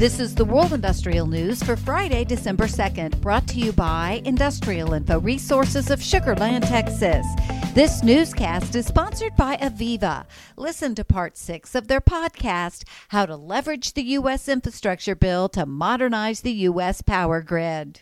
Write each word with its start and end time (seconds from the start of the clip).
This 0.00 0.18
is 0.18 0.34
the 0.34 0.46
World 0.46 0.72
Industrial 0.72 1.26
News 1.26 1.62
for 1.62 1.76
Friday, 1.76 2.24
December 2.24 2.64
2nd, 2.64 3.20
brought 3.20 3.46
to 3.48 3.60
you 3.60 3.70
by 3.70 4.22
Industrial 4.24 4.94
Info 4.94 5.20
Resources 5.20 5.90
of 5.90 6.02
Sugar 6.02 6.34
Land, 6.36 6.64
Texas. 6.64 7.26
This 7.74 8.02
newscast 8.02 8.74
is 8.74 8.86
sponsored 8.86 9.36
by 9.36 9.58
AVEVA. 9.58 10.24
Listen 10.56 10.94
to 10.94 11.04
part 11.04 11.36
six 11.36 11.74
of 11.74 11.88
their 11.88 12.00
podcast, 12.00 12.84
How 13.08 13.26
to 13.26 13.36
Leverage 13.36 13.92
the 13.92 14.02
U.S. 14.02 14.48
Infrastructure 14.48 15.14
Bill 15.14 15.50
to 15.50 15.66
Modernize 15.66 16.40
the 16.40 16.52
U.S. 16.52 17.02
Power 17.02 17.42
Grid. 17.42 18.00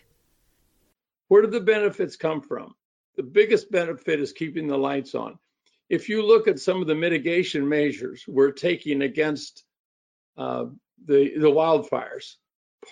Where 1.26 1.42
do 1.42 1.48
the 1.48 1.58
benefits 1.58 2.14
come 2.14 2.40
from? 2.40 2.76
The 3.16 3.24
biggest 3.24 3.72
benefit 3.72 4.20
is 4.20 4.32
keeping 4.32 4.68
the 4.68 4.78
lights 4.78 5.16
on. 5.16 5.36
If 5.88 6.08
you 6.08 6.24
look 6.24 6.46
at 6.46 6.60
some 6.60 6.80
of 6.80 6.86
the 6.86 6.94
mitigation 6.94 7.68
measures 7.68 8.24
we're 8.28 8.52
taking 8.52 9.02
against 9.02 9.64
uh, 10.36 10.66
the, 11.06 11.32
the 11.38 11.50
wildfires. 11.50 12.34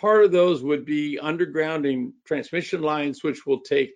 Part 0.01 0.25
of 0.25 0.33
those 0.33 0.63
would 0.63 0.85
be 0.85 1.19
undergrounding 1.23 2.13
transmission 2.25 2.83
lines, 2.83 3.23
which 3.23 3.47
will 3.47 3.61
take 3.61 3.93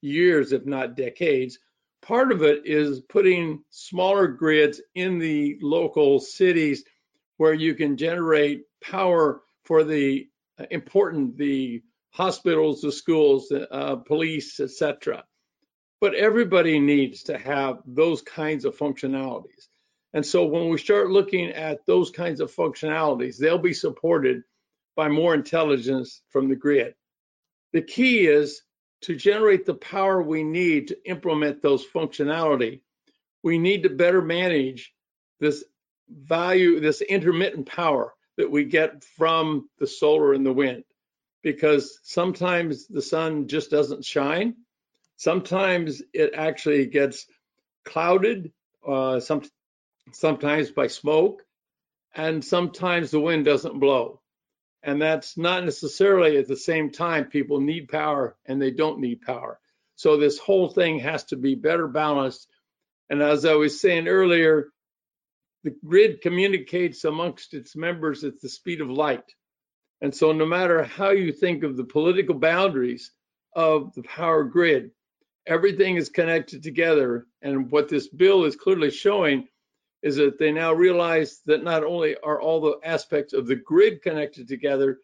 years, 0.00 0.52
if 0.52 0.66
not 0.66 0.96
decades. 0.96 1.58
Part 2.02 2.30
of 2.30 2.42
it 2.42 2.66
is 2.66 3.00
putting 3.00 3.64
smaller 3.70 4.28
grids 4.28 4.80
in 4.94 5.18
the 5.18 5.58
local 5.62 6.20
cities 6.20 6.84
where 7.38 7.54
you 7.54 7.74
can 7.74 7.96
generate 7.96 8.64
power 8.82 9.40
for 9.64 9.82
the 9.84 10.28
uh, 10.58 10.66
important, 10.70 11.36
the 11.36 11.82
hospitals, 12.10 12.82
the 12.82 12.92
schools, 12.92 13.48
the 13.48 13.72
uh, 13.72 13.96
police, 13.96 14.60
etc. 14.60 15.24
But 16.00 16.14
everybody 16.14 16.78
needs 16.78 17.24
to 17.24 17.38
have 17.38 17.78
those 17.86 18.22
kinds 18.22 18.64
of 18.64 18.76
functionalities. 18.76 19.68
And 20.14 20.24
so 20.24 20.46
when 20.46 20.68
we 20.68 20.78
start 20.78 21.10
looking 21.10 21.50
at 21.50 21.84
those 21.86 22.10
kinds 22.10 22.40
of 22.40 22.54
functionalities, 22.54 23.36
they'll 23.36 23.58
be 23.58 23.74
supported 23.74 24.44
by 24.94 25.08
more 25.08 25.34
intelligence 25.34 26.22
from 26.30 26.48
the 26.48 26.54
grid. 26.54 26.94
The 27.72 27.82
key 27.82 28.26
is 28.26 28.62
to 29.02 29.16
generate 29.16 29.66
the 29.66 29.74
power 29.74 30.22
we 30.22 30.44
need 30.44 30.88
to 30.88 30.96
implement 31.04 31.60
those 31.60 31.84
functionality. 31.84 32.80
We 33.42 33.58
need 33.58 33.82
to 33.82 33.90
better 33.90 34.22
manage 34.22 34.94
this 35.40 35.64
value, 36.08 36.78
this 36.78 37.00
intermittent 37.02 37.66
power 37.66 38.14
that 38.36 38.50
we 38.50 38.64
get 38.64 39.02
from 39.02 39.68
the 39.78 39.86
solar 39.88 40.32
and 40.32 40.46
the 40.46 40.52
wind, 40.52 40.84
because 41.42 41.98
sometimes 42.04 42.86
the 42.86 43.02
sun 43.02 43.48
just 43.48 43.70
doesn't 43.70 44.04
shine. 44.04 44.54
Sometimes 45.16 46.02
it 46.12 46.32
actually 46.34 46.86
gets 46.86 47.26
clouded. 47.84 48.52
Uh, 48.86 49.18
some, 49.18 49.42
sometimes 50.12 50.70
by 50.70 50.86
smoke, 50.86 51.42
and 52.14 52.44
sometimes 52.44 53.10
the 53.10 53.20
wind 53.20 53.44
doesn't 53.44 53.80
blow. 53.80 54.20
And 54.82 55.00
that's 55.00 55.38
not 55.38 55.64
necessarily 55.64 56.36
at 56.36 56.46
the 56.46 56.56
same 56.56 56.90
time 56.90 57.24
people 57.24 57.60
need 57.60 57.88
power 57.88 58.36
and 58.44 58.60
they 58.60 58.70
don't 58.70 59.00
need 59.00 59.22
power. 59.22 59.58
So 59.96 60.16
this 60.16 60.38
whole 60.38 60.68
thing 60.68 60.98
has 60.98 61.24
to 61.24 61.36
be 61.36 61.54
better 61.54 61.88
balanced. 61.88 62.46
And 63.08 63.22
as 63.22 63.44
I 63.44 63.54
was 63.54 63.80
saying 63.80 64.08
earlier, 64.08 64.68
the 65.62 65.74
grid 65.84 66.20
communicates 66.20 67.04
amongst 67.04 67.54
its 67.54 67.74
members 67.74 68.24
at 68.24 68.40
the 68.40 68.48
speed 68.48 68.82
of 68.82 68.90
light. 68.90 69.24
And 70.02 70.14
so 70.14 70.32
no 70.32 70.44
matter 70.44 70.84
how 70.84 71.10
you 71.10 71.32
think 71.32 71.64
of 71.64 71.76
the 71.76 71.84
political 71.84 72.34
boundaries 72.34 73.10
of 73.56 73.94
the 73.94 74.02
power 74.02 74.44
grid, 74.44 74.90
everything 75.46 75.96
is 75.96 76.10
connected 76.10 76.62
together. 76.62 77.26
And 77.40 77.70
what 77.70 77.88
this 77.88 78.08
bill 78.08 78.44
is 78.44 78.56
clearly 78.56 78.90
showing 78.90 79.48
is 80.04 80.16
that 80.16 80.38
they 80.38 80.52
now 80.52 80.70
realize 80.70 81.40
that 81.46 81.64
not 81.64 81.82
only 81.82 82.14
are 82.22 82.38
all 82.38 82.60
the 82.60 82.76
aspects 82.84 83.32
of 83.32 83.46
the 83.46 83.56
grid 83.56 84.02
connected 84.02 84.46
together, 84.46 84.98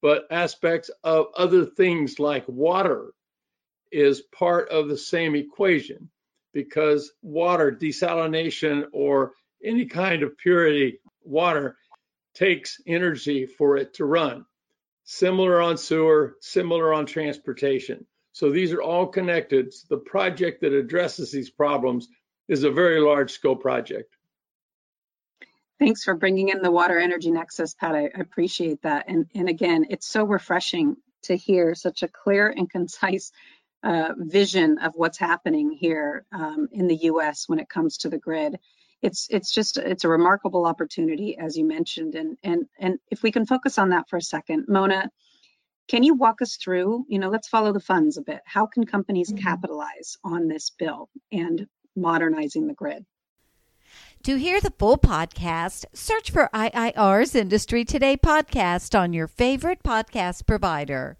but 0.00 0.26
aspects 0.30 0.90
of 1.04 1.26
other 1.36 1.66
things 1.66 2.18
like 2.18 2.48
water 2.48 3.12
is 3.92 4.22
part 4.22 4.70
of 4.70 4.88
the 4.88 4.96
same 4.96 5.36
equation 5.36 6.08
because 6.54 7.12
water 7.20 7.70
desalination 7.70 8.86
or 8.92 9.32
any 9.62 9.84
kind 9.84 10.22
of 10.22 10.38
purity 10.38 10.98
water 11.22 11.76
takes 12.32 12.80
energy 12.86 13.44
for 13.44 13.76
it 13.76 13.92
to 13.92 14.06
run. 14.06 14.46
Similar 15.04 15.60
on 15.60 15.76
sewer, 15.76 16.36
similar 16.40 16.94
on 16.94 17.04
transportation. 17.04 18.06
So 18.32 18.50
these 18.50 18.72
are 18.72 18.82
all 18.82 19.08
connected. 19.08 19.74
The 19.90 19.98
project 19.98 20.62
that 20.62 20.72
addresses 20.72 21.30
these 21.30 21.50
problems 21.50 22.08
is 22.48 22.64
a 22.64 22.70
very 22.70 23.00
large 23.00 23.32
scope 23.32 23.60
project. 23.60 24.14
Thanks 25.78 26.02
for 26.02 26.14
bringing 26.14 26.48
in 26.48 26.60
the 26.60 26.72
water 26.72 26.98
energy 26.98 27.30
nexus, 27.30 27.74
Pat. 27.74 27.94
I 27.94 28.10
appreciate 28.14 28.82
that. 28.82 29.04
And, 29.08 29.26
and 29.34 29.48
again, 29.48 29.86
it's 29.90 30.08
so 30.08 30.24
refreshing 30.24 30.96
to 31.22 31.36
hear 31.36 31.74
such 31.74 32.02
a 32.02 32.08
clear 32.08 32.48
and 32.48 32.68
concise 32.68 33.30
uh, 33.84 34.12
vision 34.16 34.78
of 34.78 34.94
what's 34.96 35.18
happening 35.18 35.70
here 35.70 36.24
um, 36.32 36.68
in 36.72 36.88
the 36.88 36.96
U.S. 36.96 37.44
when 37.46 37.60
it 37.60 37.68
comes 37.68 37.98
to 37.98 38.08
the 38.08 38.18
grid. 38.18 38.58
It's 39.02 39.28
it's 39.30 39.54
just 39.54 39.78
it's 39.78 40.02
a 40.02 40.08
remarkable 40.08 40.66
opportunity, 40.66 41.38
as 41.38 41.56
you 41.56 41.64
mentioned, 41.64 42.16
and 42.16 42.36
and 42.42 42.66
and 42.80 42.98
if 43.12 43.22
we 43.22 43.30
can 43.30 43.46
focus 43.46 43.78
on 43.78 43.90
that 43.90 44.08
for 44.08 44.16
a 44.16 44.22
second, 44.22 44.64
Mona, 44.66 45.08
can 45.86 46.02
you 46.02 46.14
walk 46.14 46.42
us 46.42 46.56
through? 46.56 47.04
You 47.08 47.20
know, 47.20 47.28
let's 47.28 47.46
follow 47.46 47.72
the 47.72 47.78
funds 47.78 48.16
a 48.16 48.22
bit. 48.22 48.40
How 48.44 48.66
can 48.66 48.84
companies 48.84 49.30
mm-hmm. 49.30 49.44
capitalize 49.44 50.16
on 50.24 50.48
this 50.48 50.70
bill 50.70 51.08
and 51.30 51.68
modernizing 51.94 52.66
the 52.66 52.74
grid? 52.74 53.06
To 54.24 54.36
hear 54.36 54.60
the 54.60 54.72
full 54.78 54.98
podcast, 54.98 55.86
search 55.94 56.30
for 56.30 56.50
IIR's 56.52 57.34
Industry 57.34 57.84
Today 57.84 58.16
podcast 58.16 58.98
on 58.98 59.12
your 59.12 59.26
favorite 59.26 59.82
podcast 59.82 60.44
provider. 60.46 61.16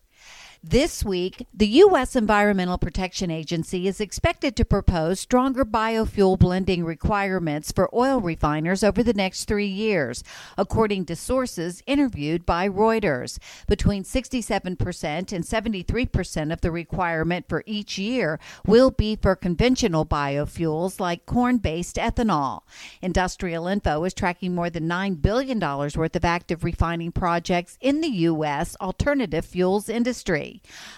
This 0.65 1.05
week, 1.05 1.47
the 1.55 1.69
U.S. 1.69 2.17
Environmental 2.17 2.79
Protection 2.79 3.31
Agency 3.31 3.87
is 3.87 4.01
expected 4.01 4.57
to 4.57 4.65
propose 4.65 5.21
stronger 5.21 5.65
biofuel 5.65 6.37
blending 6.37 6.85
requirements 6.85 7.71
for 7.71 7.89
oil 7.95 8.21
refiners 8.21 8.83
over 8.83 9.05
the 9.05 9.15
next 9.15 9.45
three 9.45 9.69
years, 9.69 10.25
according 10.59 11.05
to 11.07 11.15
sources 11.15 11.81
interviewed 11.87 12.45
by 12.45 12.69
Reuters. 12.69 13.39
Between 13.69 14.03
67% 14.03 15.33
and 15.33 15.45
73% 15.45 16.53
of 16.53 16.61
the 16.61 16.73
requirement 16.73 17.49
for 17.49 17.63
each 17.65 17.97
year 17.97 18.41
will 18.67 18.91
be 18.91 19.15
for 19.15 19.37
conventional 19.37 20.05
biofuels 20.05 20.99
like 20.99 21.25
corn 21.25 21.59
based 21.59 21.97
ethanol. 21.97 22.63
Industrial 23.01 23.69
Info 23.69 24.03
is 24.03 24.13
tracking 24.13 24.57
more 24.57 24.71
than 24.71 24.89
$9 24.89 25.23
billion 25.23 25.61
worth 25.61 26.17
of 26.17 26.25
active 26.25 26.65
refining 26.65 27.13
projects 27.13 27.79
in 27.81 28.01
the 28.01 28.09
U.S. 28.09 28.77
alternative 28.81 29.45
fuels 29.45 29.89
industry. 29.89 30.48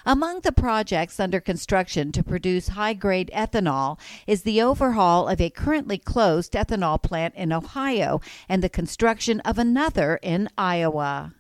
Among 0.07 0.41
the 0.41 0.53
projects 0.53 1.21
under 1.21 1.41
construction 1.41 2.13
to 2.13 2.23
produce 2.23 2.69
high 2.69 2.95
grade 2.95 3.31
ethanol 3.35 3.99
is 4.27 4.43
the 4.43 4.63
overhaul 4.63 5.29
of 5.29 5.41
a 5.41 5.51
currently 5.51 5.99
closed 5.99 6.53
ethanol 6.53 7.03
plant 7.03 7.35
in 7.35 7.53
Ohio 7.53 8.21
and 8.49 8.63
the 8.63 8.69
construction 8.69 9.41
of 9.41 9.59
another 9.59 10.19
in 10.23 10.49
Iowa. 10.57 11.33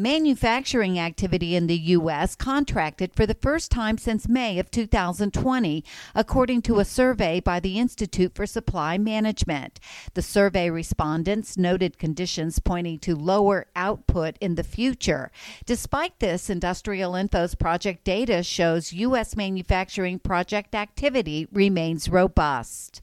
Manufacturing 0.00 0.96
activity 0.96 1.56
in 1.56 1.66
the 1.66 1.76
U.S. 1.76 2.36
contracted 2.36 3.16
for 3.16 3.26
the 3.26 3.34
first 3.34 3.72
time 3.72 3.98
since 3.98 4.28
May 4.28 4.60
of 4.60 4.70
2020, 4.70 5.84
according 6.14 6.62
to 6.62 6.78
a 6.78 6.84
survey 6.84 7.40
by 7.40 7.58
the 7.58 7.80
Institute 7.80 8.32
for 8.32 8.46
Supply 8.46 8.96
Management. 8.96 9.80
The 10.14 10.22
survey 10.22 10.70
respondents 10.70 11.58
noted 11.58 11.98
conditions 11.98 12.60
pointing 12.60 13.00
to 13.00 13.16
lower 13.16 13.66
output 13.74 14.36
in 14.40 14.54
the 14.54 14.62
future. 14.62 15.32
Despite 15.66 16.20
this, 16.20 16.48
Industrial 16.48 17.16
Info's 17.16 17.56
project 17.56 18.04
data 18.04 18.44
shows 18.44 18.92
U.S. 18.92 19.34
manufacturing 19.34 20.20
project 20.20 20.76
activity 20.76 21.48
remains 21.50 22.08
robust. 22.08 23.02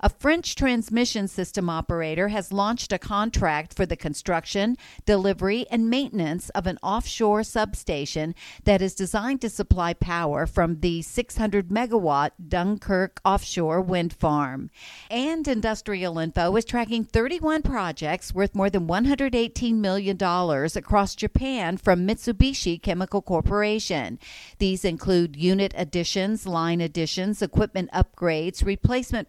A 0.00 0.08
French 0.08 0.54
transmission 0.54 1.26
system 1.26 1.68
operator 1.68 2.28
has 2.28 2.52
launched 2.52 2.92
a 2.92 3.00
contract 3.00 3.74
for 3.74 3.84
the 3.84 3.96
construction, 3.96 4.76
delivery, 5.04 5.66
and 5.72 5.90
maintenance 5.90 6.50
of 6.50 6.68
an 6.68 6.78
offshore 6.84 7.42
substation 7.42 8.36
that 8.62 8.80
is 8.80 8.94
designed 8.94 9.40
to 9.40 9.50
supply 9.50 9.94
power 9.94 10.46
from 10.46 10.80
the 10.80 11.02
600 11.02 11.68
megawatt 11.68 12.30
Dunkirk 12.46 13.20
offshore 13.24 13.80
wind 13.80 14.12
farm. 14.12 14.70
And 15.10 15.48
Industrial 15.48 16.16
Info 16.20 16.54
is 16.54 16.64
tracking 16.64 17.02
31 17.02 17.62
projects 17.62 18.32
worth 18.32 18.54
more 18.54 18.70
than 18.70 18.86
$118 18.86 19.74
million 19.74 20.16
across 20.22 21.16
Japan 21.16 21.76
from 21.76 22.06
Mitsubishi 22.06 22.80
Chemical 22.80 23.20
Corporation. 23.20 24.20
These 24.58 24.84
include 24.84 25.34
unit 25.34 25.74
additions, 25.76 26.46
line 26.46 26.80
additions, 26.80 27.42
equipment 27.42 27.90
upgrades, 27.92 28.64
replacement 28.64 29.28